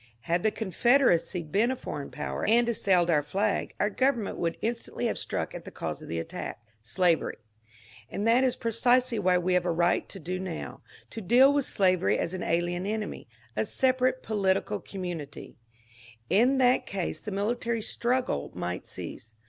Had 0.21 0.41
the 0.41 0.49
Confederacy 0.49 1.43
been 1.43 1.69
a 1.69 1.75
foreign 1.75 2.09
power 2.09 2.43
and 2.47 2.67
assailed 2.67 3.11
our 3.11 3.21
flag, 3.21 3.75
our 3.79 3.91
government 3.91 4.37
would 4.37 4.57
instantly 4.63 5.05
have 5.05 5.19
struck 5.19 5.53
at 5.53 5.63
the 5.63 5.69
cause 5.69 6.01
of 6.01 6.09
the 6.09 6.17
attack— 6.17 6.59
slavery. 6.81 7.37
And 8.09 8.25
that 8.25 8.43
is 8.43 8.55
pre 8.55 8.71
cisely 8.71 9.19
what 9.19 9.43
we 9.43 9.53
have 9.53 9.63
a 9.63 9.69
right 9.71 10.09
to 10.09 10.19
do 10.19 10.39
now, 10.39 10.81
to 11.11 11.21
deal 11.21 11.53
with 11.53 11.65
slavery 11.65 12.17
as 12.17 12.33
an 12.33 12.41
alien 12.41 12.87
enemy— 12.87 13.27
a 13.55 13.63
separate 13.63 14.23
political 14.23 14.79
conmiunity. 14.81 15.53
In 16.31 16.57
that 16.57 16.87
368 16.87 16.87
MONCURE 16.87 16.87
DANIEL 16.87 16.87
CONWAY 16.87 17.05
case 17.05 17.21
the 17.21 17.31
military 17.31 17.81
strnggle 17.81 18.55
might 18.55 18.87
cease. 18.87 19.33